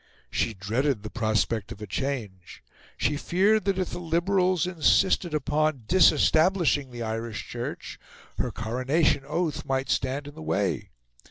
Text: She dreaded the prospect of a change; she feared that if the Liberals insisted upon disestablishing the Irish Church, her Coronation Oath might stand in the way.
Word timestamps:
She 0.31 0.55
dreaded 0.55 1.03
the 1.03 1.11
prospect 1.11 1.71
of 1.71 1.79
a 1.79 1.85
change; 1.85 2.63
she 2.97 3.17
feared 3.17 3.65
that 3.65 3.77
if 3.77 3.91
the 3.91 3.99
Liberals 3.99 4.65
insisted 4.65 5.35
upon 5.35 5.83
disestablishing 5.87 6.89
the 6.89 7.03
Irish 7.03 7.47
Church, 7.47 7.99
her 8.39 8.49
Coronation 8.49 9.23
Oath 9.27 9.63
might 9.63 9.91
stand 9.91 10.25
in 10.25 10.33
the 10.33 10.41
way. 10.41 10.89